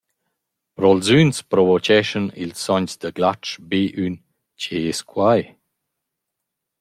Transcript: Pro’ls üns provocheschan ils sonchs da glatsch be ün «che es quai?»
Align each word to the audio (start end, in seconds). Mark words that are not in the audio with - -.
Pro’ls 0.75 1.07
üns 1.21 1.37
provocheschan 1.51 2.27
ils 2.43 2.59
sonchs 2.65 2.93
da 3.01 3.09
glatsch 3.17 3.53
be 3.69 3.81
ün 4.03 4.13
«che 4.61 4.75
es 4.91 4.99
quai?» 5.11 5.41